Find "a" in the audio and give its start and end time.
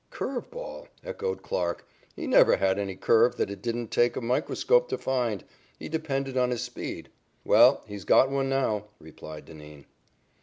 4.15-4.19